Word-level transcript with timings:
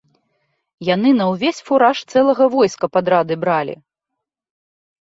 Яны 0.89 1.09
на 1.17 1.27
ўвесь 1.33 1.61
фураж 1.69 1.97
цэлага 2.15 2.51
войска 2.57 2.93
падрады 2.99 3.41
бралі. 3.47 3.81